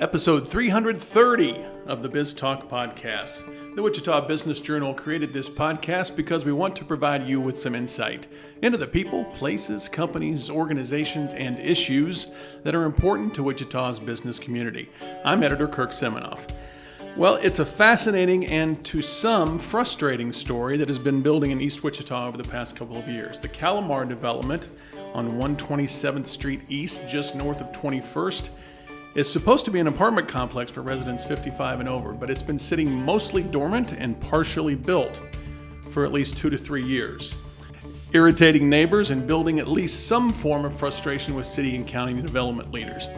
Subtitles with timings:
[0.00, 3.74] Episode 330 of the Biz Talk Podcast.
[3.74, 7.74] The Wichita Business Journal created this podcast because we want to provide you with some
[7.74, 8.28] insight
[8.62, 12.28] into the people, places, companies, organizations, and issues
[12.62, 14.88] that are important to Wichita's business community.
[15.24, 16.48] I'm editor Kirk Seminoff.
[17.16, 21.82] Well, it's a fascinating and to some frustrating story that has been building in East
[21.82, 23.40] Wichita over the past couple of years.
[23.40, 24.68] The Calamar development
[25.14, 28.50] on 127th Street East, just north of 21st,
[29.14, 32.58] is supposed to be an apartment complex for residents 55 and over, but it's been
[32.58, 35.22] sitting mostly dormant and partially built
[35.90, 37.34] for at least two to three years,
[38.12, 42.70] irritating neighbors and building at least some form of frustration with city and county development
[42.70, 43.08] leaders.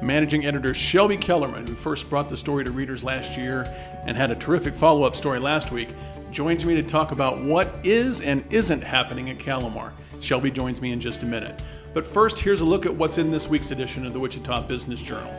[0.00, 3.64] Managing editor Shelby Kellerman, who first brought the story to readers last year
[4.06, 5.90] and had a terrific follow up story last week,
[6.30, 9.92] joins me to talk about what is and isn't happening at Calamar.
[10.20, 11.60] Shelby joins me in just a minute.
[11.92, 15.02] But first, here's a look at what's in this week's edition of the Wichita Business
[15.02, 15.34] Journal.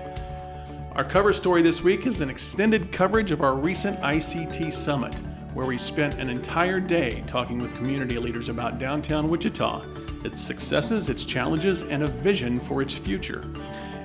[0.94, 5.16] Our cover story this week is an extended coverage of our recent ICT Summit,
[5.53, 9.86] where we spent an entire day talking with community leaders about downtown Wichita,
[10.25, 13.45] its successes, its challenges, and a vision for its future.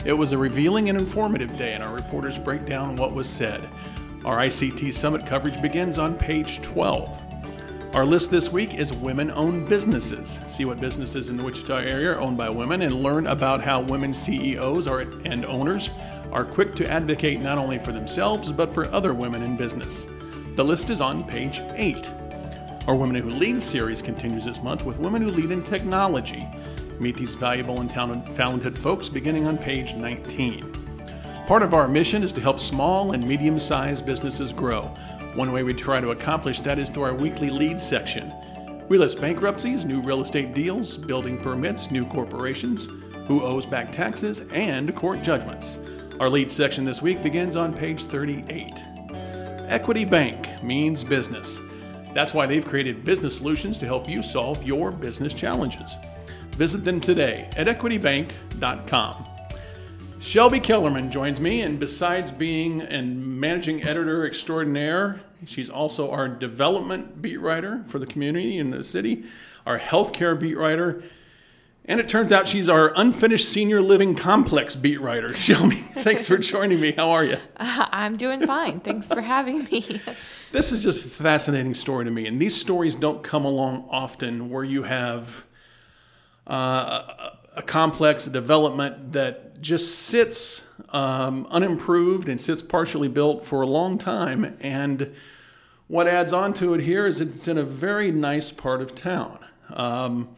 [0.04, 3.68] It was a revealing and informative day, and our reporters break down what was said.
[4.24, 7.25] Our ICT Summit coverage begins on page 12.
[7.96, 10.38] Our list this week is women owned businesses.
[10.48, 13.80] See what businesses in the Wichita area are owned by women and learn about how
[13.80, 15.88] women CEOs are, and owners
[16.30, 20.06] are quick to advocate not only for themselves but for other women in business.
[20.56, 22.10] The list is on page 8.
[22.86, 26.46] Our Women Who Lead series continues this month with Women Who Lead in Technology.
[27.00, 30.70] Meet these valuable and talented folks beginning on page 19.
[31.46, 34.94] Part of our mission is to help small and medium sized businesses grow.
[35.36, 38.32] One way we try to accomplish that is through our weekly lead section.
[38.88, 42.88] We list bankruptcies, new real estate deals, building permits, new corporations,
[43.26, 45.78] who owes back taxes, and court judgments.
[46.20, 48.82] Our lead section this week begins on page 38.
[49.68, 51.60] Equity Bank means business.
[52.14, 55.96] That's why they've created business solutions to help you solve your business challenges.
[56.52, 59.26] Visit them today at equitybank.com.
[60.18, 67.20] Shelby Kellerman joins me, and besides being a managing editor extraordinaire, she's also our development
[67.20, 69.24] beat writer for the community in the city,
[69.66, 71.02] our healthcare beat writer,
[71.88, 75.32] and it turns out she's our unfinished senior living complex beat writer.
[75.36, 76.92] Shelby, thanks for joining me.
[76.92, 77.36] How are you?
[77.56, 78.80] Uh, I'm doing fine.
[78.80, 80.00] thanks for having me.
[80.52, 82.26] This is just a fascinating story to me.
[82.28, 85.44] And these stories don't come along often where you have
[86.46, 93.66] uh, a complex development that just sits um, unimproved and sits partially built for a
[93.66, 94.56] long time.
[94.60, 95.14] And
[95.88, 99.38] what adds on to it here is it's in a very nice part of town.
[99.70, 100.36] Um,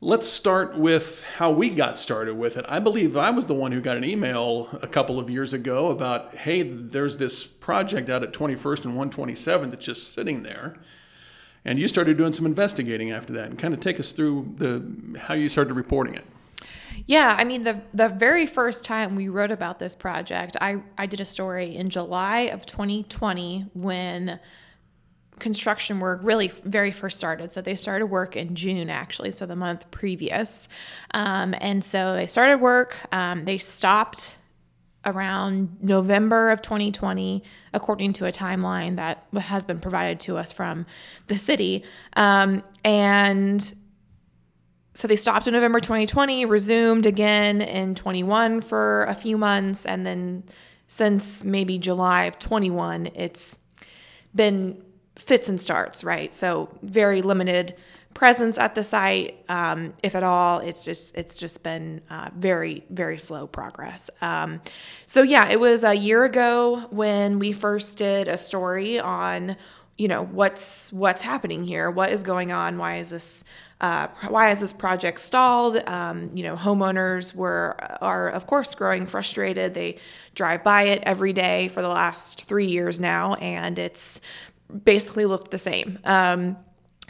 [0.00, 2.64] Let's start with how we got started with it.
[2.68, 5.90] I believe I was the one who got an email a couple of years ago
[5.90, 10.76] about, hey, there's this project out at 21st and 127 that's just sitting there.
[11.64, 15.18] And you started doing some investigating after that and kind of take us through the
[15.18, 16.24] how you started reporting it.
[17.06, 21.06] Yeah, I mean the the very first time we wrote about this project, I I
[21.06, 24.40] did a story in July of 2020 when
[25.38, 27.52] construction work really very first started.
[27.52, 30.68] So they started work in June, actually, so the month previous.
[31.12, 32.98] Um, and so they started work.
[33.12, 34.38] Um, they stopped
[35.06, 37.42] around November of 2020,
[37.72, 40.86] according to a timeline that has been provided to us from
[41.28, 41.84] the city.
[42.16, 43.74] Um, and
[44.98, 50.04] so they stopped in November 2020, resumed again in 21 for a few months, and
[50.04, 50.42] then
[50.88, 53.58] since maybe July of 21, it's
[54.34, 54.82] been
[55.14, 56.34] fits and starts, right?
[56.34, 57.76] So very limited
[58.12, 60.58] presence at the site, um, if at all.
[60.58, 64.10] It's just it's just been uh, very very slow progress.
[64.20, 64.60] Um,
[65.06, 69.56] so yeah, it was a year ago when we first did a story on
[69.96, 73.44] you know what's what's happening here, what is going on, why is this.
[73.80, 75.76] Uh, why is this project stalled?
[75.86, 79.74] Um, you know, homeowners were are of course growing frustrated.
[79.74, 79.98] They
[80.34, 84.20] drive by it every day for the last three years now, and it's
[84.84, 85.98] basically looked the same.
[86.04, 86.56] Um,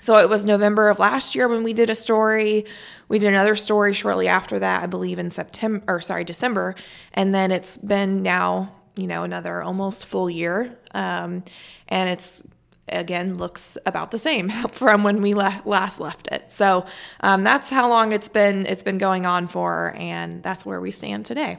[0.00, 2.66] so it was November of last year when we did a story.
[3.08, 6.76] We did another story shortly after that, I believe in September or sorry, December.
[7.14, 10.78] And then it's been now, you know, another almost full year.
[10.94, 11.42] Um,
[11.88, 12.44] and it's
[12.92, 16.50] again looks about the same from when we le- last left it.
[16.52, 16.86] So
[17.20, 20.90] um, that's how long it's been it's been going on for, and that's where we
[20.90, 21.58] stand today.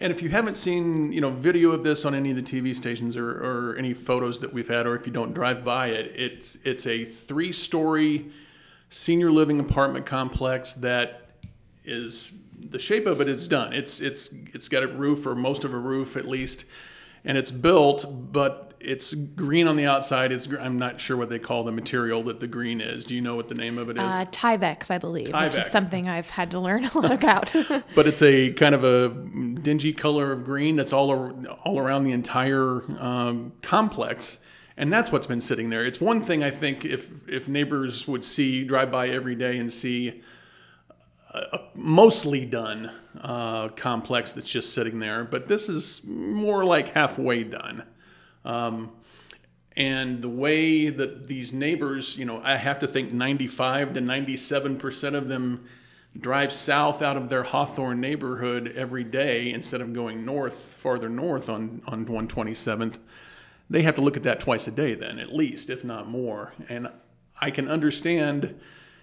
[0.00, 2.74] And if you haven't seen, you know, video of this on any of the TV
[2.74, 6.12] stations or, or any photos that we've had, or if you don't drive by it,
[6.14, 8.30] it's it's a three-story
[8.90, 11.28] senior living apartment complex that
[11.84, 12.32] is
[12.70, 13.28] the shape of it.
[13.28, 13.72] It's done.
[13.72, 16.64] It's it's it's got a roof or most of a roof at least,
[17.24, 20.32] and it's built, but it's green on the outside.
[20.32, 23.04] It's I'm not sure what they call the material that the green is.
[23.04, 24.02] Do you know what the name of it is?
[24.02, 25.58] Uh, Tyvek, I believe, which Tyvek.
[25.58, 27.52] is something I've had to learn a lot about.
[27.94, 29.08] but it's a kind of a
[29.60, 31.10] dingy color of green that's all
[31.64, 34.38] all around the entire um, complex,
[34.76, 35.84] and that's what's been sitting there.
[35.84, 39.72] It's one thing I think if if neighbors would see drive by every day and
[39.72, 40.22] see
[41.34, 46.94] a, a mostly done uh, complex that's just sitting there, but this is more like
[46.94, 47.84] halfway done.
[48.48, 48.92] Um,
[49.76, 55.14] and the way that these neighbors, you know, I have to think 95 to 97%
[55.14, 55.66] of them
[56.18, 61.48] drive south out of their Hawthorne neighborhood every day instead of going north, farther north
[61.48, 62.98] on, on 127th.
[63.70, 66.54] They have to look at that twice a day, then, at least, if not more.
[66.68, 66.88] And
[67.40, 68.42] I can understand,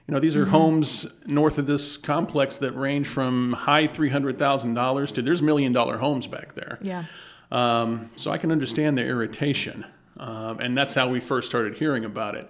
[0.07, 5.21] you know, these are homes north of this complex that range from high $300,000 to
[5.21, 6.79] there's million dollar homes back there.
[6.81, 7.05] yeah.
[7.51, 9.85] Um, so I can understand the irritation.
[10.17, 12.49] Um, and that's how we first started hearing about it.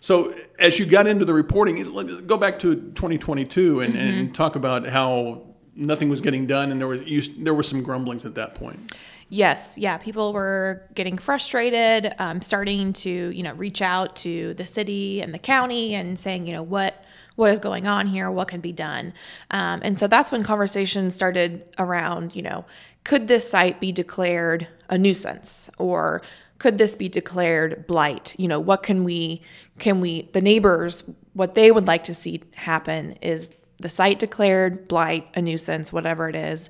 [0.00, 1.82] So as you got into the reporting,
[2.26, 5.48] go back to 2022 and, and talk about how
[5.78, 8.94] nothing was getting done, and there was you, there were some grumblings at that point.
[9.30, 14.66] Yes, yeah, people were getting frustrated, um, starting to you know reach out to the
[14.66, 17.04] city and the county and saying you know what
[17.36, 19.14] what is going on here, what can be done,
[19.50, 22.64] um, and so that's when conversations started around you know
[23.08, 25.70] could this site be declared a nuisance?
[25.78, 26.20] Or
[26.58, 28.34] could this be declared blight?
[28.36, 29.40] You know what can we
[29.78, 34.88] can we the neighbors what they would like to see happen is the site declared
[34.88, 36.68] blight a nuisance whatever it is.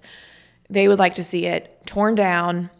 [0.71, 2.71] They would like to see it torn down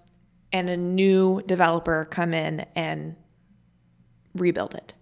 [0.53, 3.17] and a new developer come in and
[4.37, 4.95] rebuild it.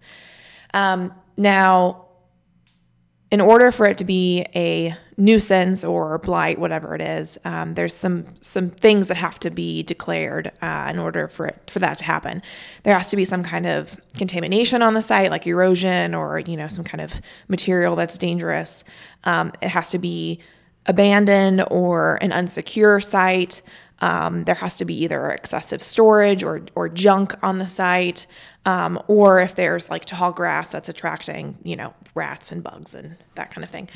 [0.73, 2.06] Um, now,
[3.29, 7.95] in order for it to be a nuisance or blight, whatever it is, um, there's
[7.95, 11.97] some some things that have to be declared uh, in order for it for that
[11.97, 12.41] to happen.
[12.83, 16.55] There has to be some kind of contamination on the site, like erosion or you
[16.55, 18.85] know some kind of material that's dangerous.
[19.25, 20.39] Um, it has to be
[20.85, 23.61] abandoned or an unsecure site.
[23.99, 28.27] Um, there has to be either excessive storage or, or junk on the site,
[28.67, 33.15] um, or if there's like tall grass that's attracting, you know, rats and bugs and
[33.35, 33.87] that kind of thing.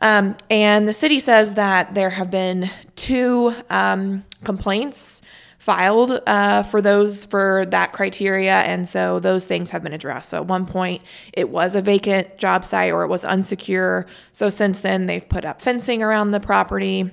[0.00, 5.20] Um, and the city says that there have been two um, complaints
[5.58, 10.30] filed uh, for those for that criteria, and so those things have been addressed.
[10.30, 11.02] So at one point,
[11.34, 14.06] it was a vacant job site or it was unsecure.
[14.32, 17.10] So since then, they've put up fencing around the property.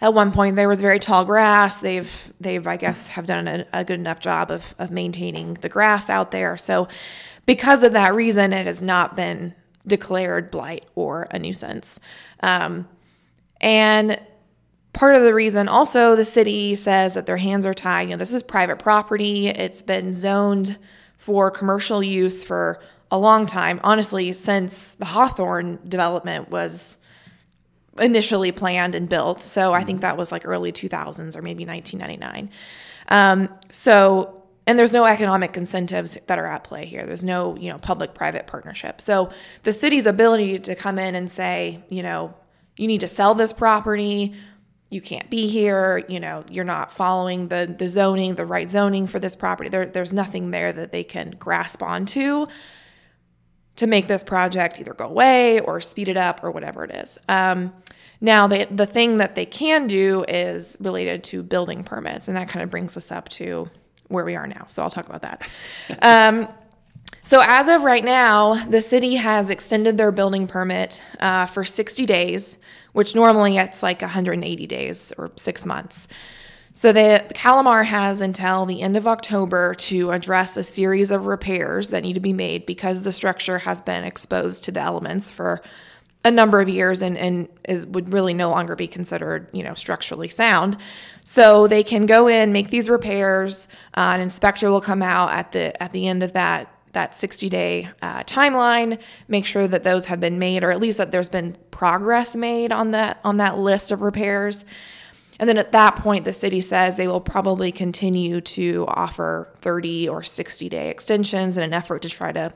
[0.00, 1.78] At one point, there was very tall grass.
[1.78, 5.68] They've they've I guess have done a, a good enough job of of maintaining the
[5.68, 6.56] grass out there.
[6.56, 6.88] So
[7.46, 9.54] because of that reason, it has not been
[9.86, 12.00] declared blight or a nuisance.
[12.40, 12.88] Um,
[13.60, 14.20] and
[14.92, 18.16] part of the reason also the city says that their hands are tied you know
[18.16, 20.78] this is private property it's been zoned
[21.18, 26.96] for commercial use for a long time honestly since the hawthorne development was
[28.00, 29.40] initially planned and built.
[29.40, 32.50] So i think that was like early 2000s or maybe 1999
[33.08, 37.06] um, so and there's no economic incentives that are at play here.
[37.06, 39.00] There's no you know public private partnership.
[39.00, 39.30] So
[39.62, 42.34] the city's ability to come in and say you know
[42.76, 44.34] you need to sell this property.
[44.90, 46.04] You can't be here.
[46.08, 49.70] You know you're not following the the zoning the right zoning for this property.
[49.70, 52.46] There, there's nothing there that they can grasp onto
[53.76, 57.18] to make this project either go away or speed it up or whatever it is.
[57.28, 57.72] Um,
[58.20, 62.48] now they, the thing that they can do is related to building permits and that
[62.48, 63.68] kind of brings us up to
[64.08, 64.64] where we are now.
[64.68, 65.48] So i'll talk about that.
[66.02, 66.48] Um,
[67.22, 72.06] so, as of right now, the city has extended their building permit uh, for 60
[72.06, 72.56] days,
[72.92, 76.06] which normally it's like 180 days or six months.
[76.76, 81.88] So, the Calamar has until the end of October to address a series of repairs
[81.88, 85.62] that need to be made because the structure has been exposed to the elements for
[86.22, 89.72] a number of years and, and is would really no longer be considered you know
[89.72, 90.76] structurally sound.
[91.24, 93.68] So they can go in make these repairs.
[93.96, 97.48] Uh, an inspector will come out at the at the end of that that 60
[97.48, 101.30] day uh, timeline make sure that those have been made or at least that there's
[101.30, 104.66] been progress made on that on that list of repairs
[105.38, 110.08] and then at that point the city says they will probably continue to offer 30
[110.08, 112.52] or 60 day extensions in an effort to try to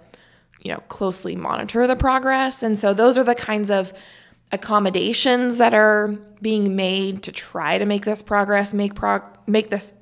[0.62, 2.62] you know closely monitor the progress.
[2.62, 3.92] And so those are the kinds of
[4.52, 6.08] accommodations that are
[6.42, 9.92] being made to try to make this progress make prog- make this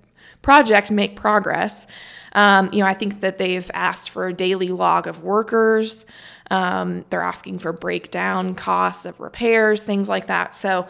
[0.42, 1.86] project make progress.
[2.32, 6.06] Um, you know i think that they've asked for a daily log of workers.
[6.50, 10.54] Um, they're asking for breakdown costs of repairs, things like that.
[10.54, 10.88] So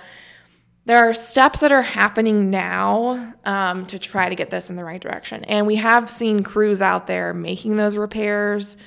[0.88, 4.82] there are steps that are happening now um, to try to get this in the
[4.82, 5.44] right direction.
[5.44, 8.78] And we have seen crews out there making those repairs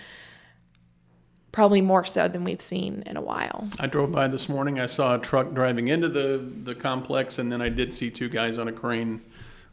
[1.52, 3.70] probably more so than we've seen in a while.
[3.80, 4.80] I drove by this morning.
[4.80, 8.30] I saw a truck driving into the, the complex, and then I did see two
[8.30, 9.22] guys on a crane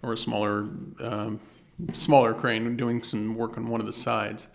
[0.02, 0.68] or a smaller
[1.00, 1.40] um,
[1.94, 4.48] smaller crane doing some work on one of the sides.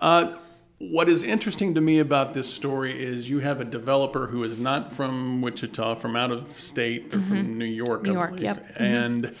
[0.00, 0.36] Uh,
[0.78, 4.58] what is interesting to me about this story is you have a developer who is
[4.58, 7.28] not from Wichita, from out of state, they're mm-hmm.
[7.28, 8.66] from New York, New York, yep.
[8.74, 8.82] Mm-hmm.
[8.82, 9.36] And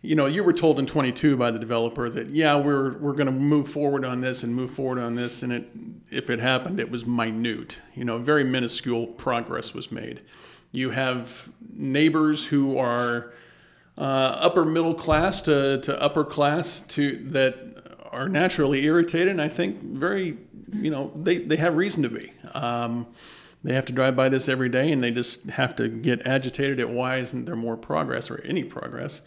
[0.00, 3.26] you know, you were told in 22 by the developer that yeah, we're we're going
[3.26, 5.68] to move forward on this and move forward on this, and it
[6.10, 7.78] if it happened, it was minute.
[7.94, 10.20] You know, very minuscule progress was made.
[10.72, 13.32] You have neighbors who are
[13.96, 14.00] uh,
[14.40, 17.63] upper middle class to, to upper class to that
[18.14, 20.36] are naturally irritated, and I think very,
[20.72, 22.32] you know, they, they have reason to be.
[22.54, 23.06] Um,
[23.62, 26.80] they have to drive by this every day, and they just have to get agitated
[26.80, 29.22] at why isn't there more progress or any progress.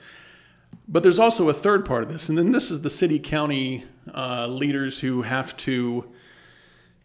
[0.88, 3.86] But there's also a third part of this, and then this is the city county
[4.14, 6.06] uh, leaders who have to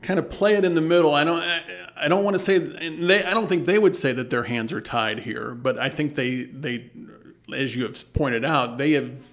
[0.03, 1.15] kind of play it in the middle.
[1.15, 1.63] I don't I,
[1.97, 4.73] I don't want to say they I don't think they would say that their hands
[4.73, 6.91] are tied here, but I think they they
[7.55, 9.32] as you have pointed out, they have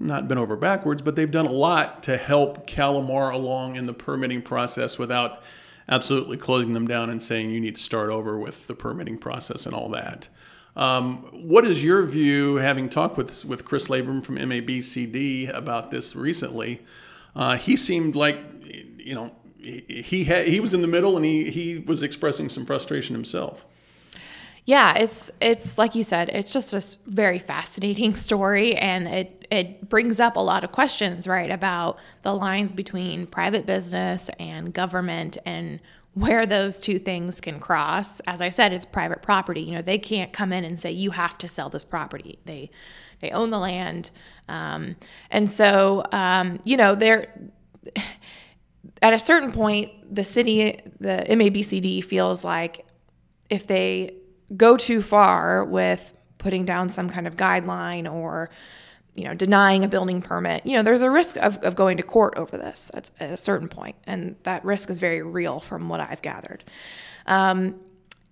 [0.00, 3.92] not been over backwards, but they've done a lot to help Calamar along in the
[3.92, 5.42] permitting process without
[5.88, 9.66] absolutely closing them down and saying you need to start over with the permitting process
[9.66, 10.28] and all that.
[10.74, 16.16] Um, what is your view, having talked with with Chris Labrum from MABCD about this
[16.16, 16.80] recently?
[17.36, 18.38] Uh, he seemed like
[18.96, 22.48] you know he he, had, he was in the middle and he he was expressing
[22.48, 23.66] some frustration himself
[24.70, 29.88] yeah, it's it's like you said, it's just a very fascinating story, and it it
[29.88, 35.38] brings up a lot of questions, right, about the lines between private business and government,
[35.44, 35.80] and
[36.14, 38.20] where those two things can cross.
[38.20, 39.60] As I said, it's private property.
[39.60, 42.38] You know, they can't come in and say you have to sell this property.
[42.44, 42.70] They
[43.20, 44.10] they own the land,
[44.48, 44.96] um,
[45.30, 47.32] and so um, you know they're.
[49.02, 52.86] At a certain point, the city, the MABCD feels like
[53.48, 54.14] if they
[54.56, 58.50] go too far with putting down some kind of guideline or
[59.14, 62.02] you know denying a building permit you know there's a risk of, of going to
[62.02, 65.88] court over this at, at a certain point and that risk is very real from
[65.88, 66.64] what i've gathered.
[67.26, 67.80] Um,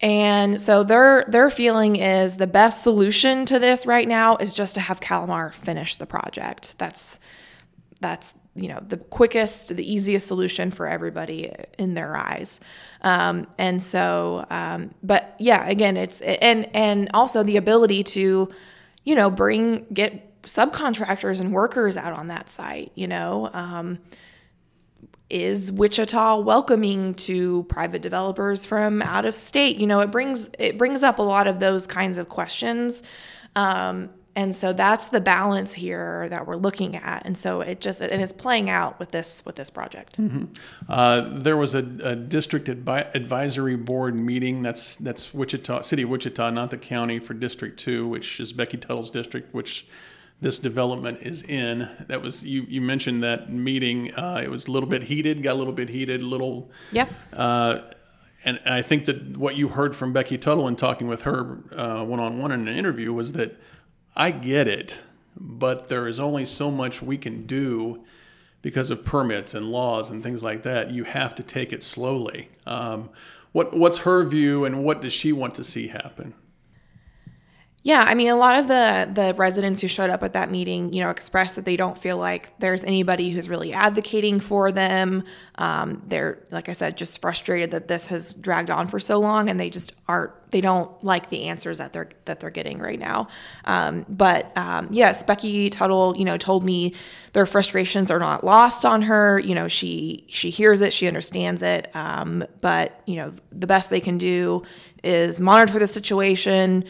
[0.00, 4.76] and so their their feeling is the best solution to this right now is just
[4.76, 6.78] to have calamar finish the project.
[6.78, 7.18] That's
[8.00, 12.61] that's you know the quickest the easiest solution for everybody in their eyes.
[13.02, 18.49] Um, and so um, but yeah again it's and and also the ability to
[19.04, 23.99] you know bring get subcontractors and workers out on that site you know um,
[25.31, 29.76] is Wichita welcoming to private developers from out of state?
[29.76, 33.02] You know, it brings it brings up a lot of those kinds of questions.
[33.55, 38.00] Um, and so that's the balance here that we're looking at and so it just
[38.00, 40.45] and it's playing out with this with this project mm-hmm.
[40.88, 46.11] uh, there was a, a district advi- advisory board meeting that's that's wichita city of
[46.11, 49.88] wichita not the county for district 2 which is becky tuttle's district which
[50.40, 54.71] this development is in that was you you mentioned that meeting uh, it was a
[54.71, 57.80] little bit heated got a little bit heated a little yeah uh,
[58.45, 61.42] and I think that what you heard from Becky Tuttle in talking with her
[62.04, 63.57] one on one in an interview was that
[64.16, 65.02] I get it,
[65.37, 68.04] but there is only so much we can do
[68.62, 70.90] because of permits and laws and things like that.
[70.90, 72.49] You have to take it slowly.
[72.66, 73.11] Um,
[73.52, 76.35] what what's her view, and what does she want to see happen?
[77.85, 80.92] Yeah, I mean, a lot of the the residents who showed up at that meeting,
[80.92, 85.23] you know, expressed that they don't feel like there's anybody who's really advocating for them.
[85.54, 89.49] Um, they're, like I said, just frustrated that this has dragged on for so long,
[89.49, 90.32] and they just aren't.
[90.50, 93.28] They don't like the answers that they're that they're getting right now.
[93.64, 96.94] Um, but um, yes, Becky Tuttle, you know, told me
[97.32, 99.38] their frustrations are not lost on her.
[99.38, 101.94] You know, she she hears it, she understands it.
[101.94, 104.64] Um, but you know, the best they can do
[105.04, 106.85] is monitor the situation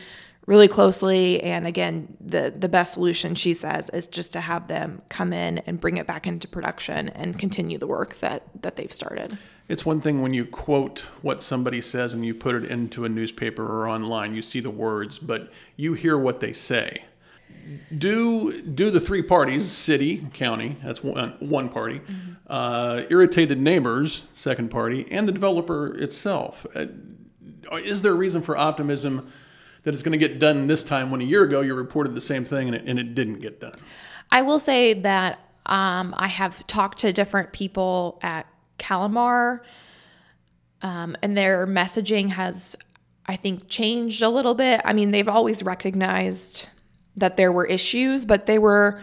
[0.49, 1.43] really closely.
[1.43, 5.59] And again, the the best solution she says is just to have them come in
[5.59, 9.39] and bring it back into production and continue the work that that they've started.
[9.69, 13.11] It's one thing when you quote what somebody says and you put it into a
[13.11, 17.05] newspaper or online, you see the words, but you hear what they say.
[17.97, 22.33] Do do the three parties, city, county, that's one one party, mm-hmm.
[22.47, 26.67] uh, irritated neighbors, second party, and the developer itself.
[26.75, 26.87] Uh,
[27.85, 29.31] is there a reason for optimism?
[29.89, 32.21] That it's going to get done this time when a year ago you reported the
[32.21, 33.75] same thing and it, and it didn't get done?
[34.31, 39.61] I will say that um, I have talked to different people at Calamar
[40.83, 42.77] um, and their messaging has,
[43.25, 44.83] I think, changed a little bit.
[44.85, 46.69] I mean, they've always recognized
[47.17, 49.01] that there were issues, but they were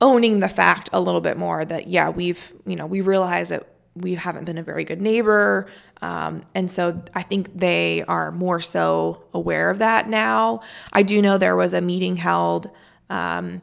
[0.00, 3.68] owning the fact a little bit more that yeah, we've you know we realize that
[4.00, 5.66] we haven't been a very good neighbor.
[6.02, 10.60] Um, and so I think they are more so aware of that now.
[10.92, 12.70] I do know there was a meeting held
[13.08, 13.62] um,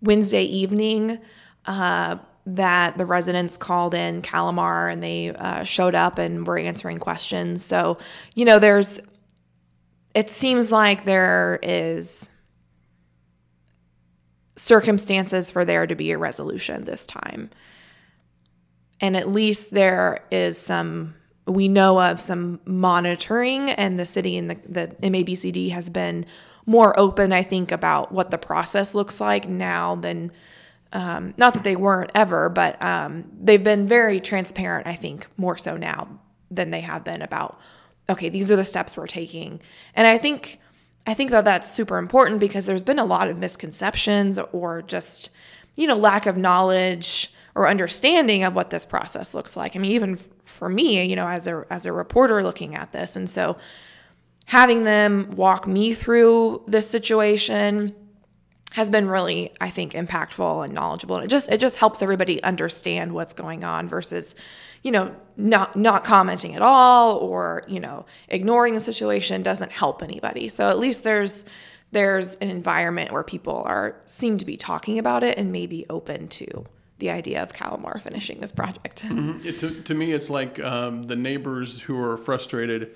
[0.00, 1.18] Wednesday evening
[1.66, 2.16] uh,
[2.46, 7.64] that the residents called in Calamar and they uh, showed up and were answering questions.
[7.64, 7.98] So,
[8.34, 9.00] you know, there's,
[10.14, 12.30] it seems like there is
[14.56, 17.50] circumstances for there to be a resolution this time.
[19.00, 21.14] And at least there is some,
[21.46, 26.26] we know of some monitoring, and the city and the, the MABCD has been
[26.66, 30.32] more open, I think, about what the process looks like now than,
[30.92, 35.56] um, not that they weren't ever, but um, they've been very transparent, I think, more
[35.56, 36.08] so now
[36.50, 37.58] than they have been about,
[38.10, 39.60] okay, these are the steps we're taking.
[39.94, 40.58] And I think,
[41.06, 45.30] I think that that's super important because there's been a lot of misconceptions or just,
[45.76, 49.74] you know, lack of knowledge or understanding of what this process looks like.
[49.74, 53.16] I mean, even for me, you know, as a as a reporter looking at this,
[53.16, 53.56] and so
[54.44, 57.96] having them walk me through this situation
[58.72, 61.16] has been really i think impactful and knowledgeable.
[61.16, 64.36] And it just it just helps everybody understand what's going on versus
[64.84, 70.00] you know not not commenting at all or you know ignoring the situation doesn't help
[70.00, 70.48] anybody.
[70.48, 71.44] So at least there's
[71.90, 76.28] there's an environment where people are seem to be talking about it and maybe open
[76.28, 76.66] to
[76.98, 79.02] the idea of Calamar finishing this project.
[79.02, 79.46] Mm-hmm.
[79.46, 82.94] It, to, to me, it's like um, the neighbors who are frustrated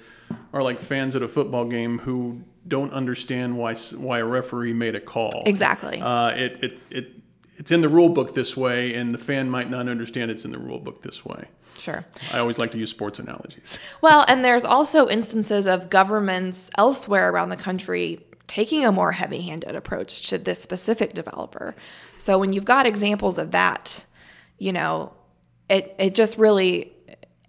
[0.52, 4.94] are like fans at a football game who don't understand why why a referee made
[4.94, 5.42] a call.
[5.46, 6.00] Exactly.
[6.00, 7.10] Uh, it, it it
[7.58, 10.50] it's in the rule book this way, and the fan might not understand it's in
[10.50, 11.48] the rule book this way.
[11.78, 12.04] Sure.
[12.32, 13.78] I always like to use sports analogies.
[14.00, 18.20] Well, and there's also instances of governments elsewhere around the country
[18.52, 21.74] taking a more heavy handed approach to this specific developer.
[22.18, 24.04] So when you've got examples of that,
[24.58, 25.14] you know,
[25.70, 26.91] it, it just really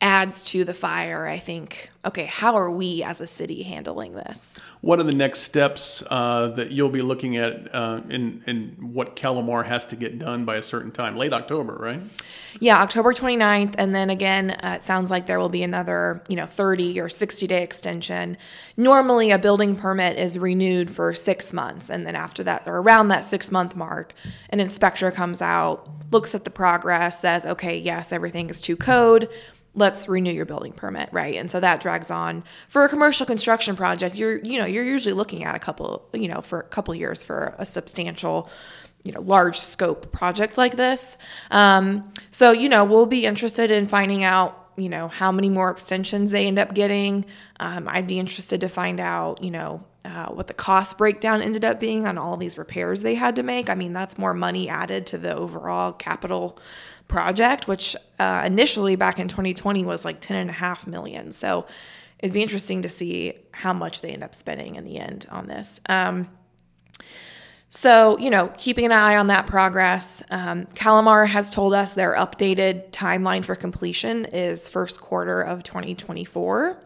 [0.04, 4.60] adds to the fire, I think, okay, how are we as a city handling this?
[4.82, 9.16] What are the next steps uh, that you'll be looking at uh, in, in what
[9.16, 11.16] Calamar has to get done by a certain time?
[11.16, 12.02] Late October, right?
[12.60, 13.76] Yeah, October 29th.
[13.78, 17.08] And then again, uh, it sounds like there will be another, you know, 30 or
[17.08, 18.36] 60 day extension.
[18.76, 21.90] Normally, a building permit is renewed for six months.
[21.90, 24.12] And then after that, or around that six month mark,
[24.50, 29.30] an inspector comes out, looks at the progress, says, okay, yes, everything is to code
[29.76, 31.36] let's renew your building permit right?
[31.36, 32.44] And so that drags on.
[32.68, 36.28] For a commercial construction project you're you know you're usually looking at a couple you
[36.28, 38.50] know for a couple years for a substantial
[39.04, 41.18] you know large scope project like this.
[41.52, 45.70] Um, so you know we'll be interested in finding out you know how many more
[45.70, 47.26] extensions they end up getting.
[47.60, 51.64] Um, i'd be interested to find out you know uh, what the cost breakdown ended
[51.64, 54.68] up being on all these repairs they had to make i mean that's more money
[54.68, 56.60] added to the overall capital
[57.08, 61.32] project, which uh, initially back in 2020 was like 10 and a half million.
[61.32, 61.66] So
[62.20, 65.48] it'd be interesting to see how much they end up spending in the end on
[65.48, 65.80] this.
[65.90, 66.30] Um,
[67.70, 70.22] so, you know, keeping an eye on that progress.
[70.30, 76.80] Um, Calamar has told us their updated timeline for completion is first quarter of 2024.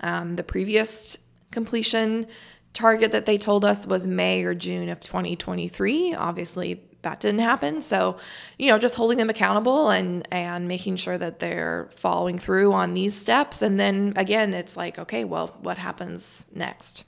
[0.00, 1.18] Um, the previous
[1.50, 2.26] completion
[2.74, 6.14] target that they told us was May or June of 2023.
[6.14, 7.80] Obviously, that didn't happen.
[7.80, 8.18] So,
[8.58, 12.94] you know, just holding them accountable and and making sure that they're following through on
[12.94, 13.62] these steps.
[13.62, 17.04] And then again, it's like, okay, well, what happens next?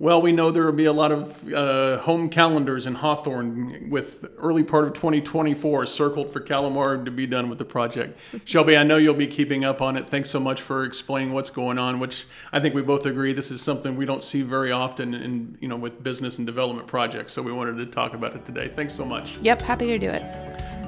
[0.00, 4.28] Well, we know there will be a lot of uh, home calendars in Hawthorne with
[4.38, 8.18] early part of 2024 circled for Calamar to be done with the project.
[8.44, 10.10] Shelby, I know you'll be keeping up on it.
[10.10, 13.52] Thanks so much for explaining what's going on, which I think we both agree this
[13.52, 17.32] is something we don't see very often in you know with business and development projects.
[17.32, 18.66] So we wanted to talk about it today.
[18.66, 19.36] Thanks so much.
[19.42, 20.22] Yep, happy to do it.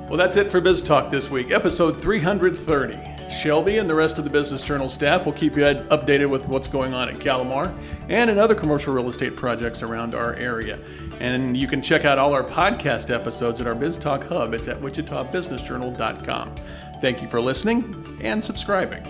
[0.09, 3.16] Well, that's it for Biz Talk this week, episode 330.
[3.31, 6.69] Shelby and the rest of the Business Journal staff will keep you updated with what's
[6.69, 7.73] going on at Calamar
[8.09, 10.79] and in other commercial real estate projects around our area.
[11.19, 14.55] And you can check out all our podcast episodes at our Biz Talk hub.
[14.55, 16.55] It's at wichitabusinessjournal.com.
[17.01, 19.03] Thank you for listening and subscribing.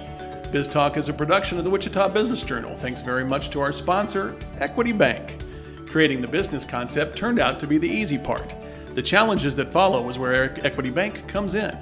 [0.50, 2.74] Biz Talk is a production of the Wichita Business Journal.
[2.76, 5.42] Thanks very much to our sponsor, Equity Bank.
[5.86, 8.54] Creating the business concept turned out to be the easy part.
[8.94, 11.76] The challenges that follow is where Equity Bank comes in.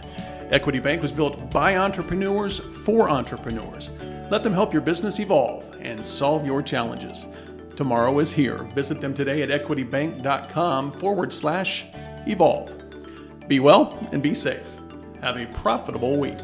[0.50, 3.90] Equity Bank was built by entrepreneurs for entrepreneurs.
[4.30, 7.26] Let them help your business evolve and solve your challenges.
[7.76, 8.64] Tomorrow is here.
[8.74, 11.86] Visit them today at equitybank.com forward slash
[12.26, 12.72] evolve.
[13.48, 14.66] Be well and be safe.
[15.20, 16.38] Have a profitable week.